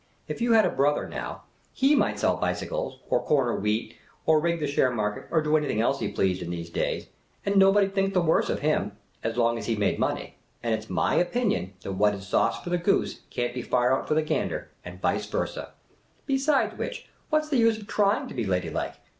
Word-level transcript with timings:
If 0.27 0.41
you 0.41 0.53
had 0.53 0.65
a 0.65 0.71
brother, 0.71 1.07
now, 1.07 1.43
he 1.71 1.93
might 1.93 2.17
sell 2.17 2.35
bicycles, 2.35 3.01
or 3.07 3.21
corner 3.23 3.55
wheat, 3.55 3.97
or 4.25 4.39
rig 4.39 4.59
the 4.59 4.65
share 4.65 4.89
market, 4.89 5.27
or 5.29 5.43
do 5.43 5.55
anything 5.55 5.79
else 5.79 5.99
he 5.99 6.07
pleased, 6.11 6.41
in 6.41 6.49
these 6.49 6.71
days, 6.71 7.05
and 7.45 7.55
nobody 7.55 7.85
'd 7.85 7.93
think 7.93 8.15
the 8.15 8.19
worse 8.21 8.49
of 8.49 8.61
him— 8.61 8.93
as 9.23 9.37
long 9.37 9.59
as 9.59 9.67
he 9.67 9.75
made 9.75 9.99
money; 9.99 10.37
and 10.63 10.73
it 10.73 10.81
's 10.81 10.89
my 10.89 11.13
opinion 11.13 11.75
that 11.83 11.91
what 11.93 12.15
is 12.15 12.25
sauce 12.27 12.63
for 12.63 12.71
the 12.71 12.79
goose 12.79 13.19
can't 13.29 13.53
be 13.53 13.61
far 13.61 13.93
out 13.95 14.07
for 14.07 14.15
the 14.15 14.23
gander— 14.23 14.69
and 14.83 14.99
vice 14.99 15.27
versa. 15.27 15.73
Besides 16.25 16.79
which, 16.79 17.07
what 17.29 17.45
's 17.45 17.49
the 17.49 17.57
use 17.57 17.77
of 17.77 17.85
trying 17.85 18.27
to 18.27 18.33
be 18.33 18.43
ladylike 18.43 18.95